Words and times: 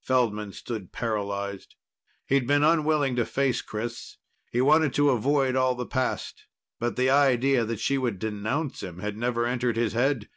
Feldman 0.00 0.54
stood 0.54 0.92
paralyzed. 0.92 1.74
He'd 2.24 2.46
been 2.46 2.62
unwilling 2.64 3.16
to 3.16 3.26
face 3.26 3.60
Chris. 3.60 4.16
He 4.50 4.62
wanted 4.62 4.94
to 4.94 5.10
avoid 5.10 5.56
all 5.56 5.74
the 5.74 5.84
past. 5.84 6.46
But 6.80 6.96
the 6.96 7.10
idea 7.10 7.66
that 7.66 7.80
she 7.80 7.98
would 7.98 8.18
denounce 8.18 8.82
him 8.82 9.00
had 9.00 9.18
never 9.18 9.44
entered 9.44 9.76
his 9.76 9.92
head. 9.92 10.30